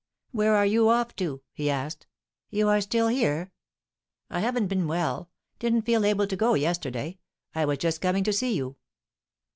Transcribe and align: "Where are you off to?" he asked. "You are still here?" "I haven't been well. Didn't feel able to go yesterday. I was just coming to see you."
"Where 0.31 0.55
are 0.55 0.65
you 0.65 0.89
off 0.89 1.15
to?" 1.17 1.43
he 1.53 1.69
asked. 1.69 2.07
"You 2.49 2.69
are 2.69 2.81
still 2.81 3.07
here?" 3.07 3.51
"I 4.31 4.39
haven't 4.39 4.65
been 4.65 4.87
well. 4.87 5.29
Didn't 5.59 5.83
feel 5.83 6.03
able 6.05 6.25
to 6.25 6.35
go 6.35 6.55
yesterday. 6.55 7.19
I 7.53 7.65
was 7.65 7.77
just 7.77 8.01
coming 8.01 8.23
to 8.23 8.33
see 8.33 8.55
you." 8.55 8.77